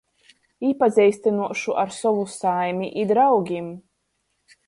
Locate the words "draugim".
3.13-3.71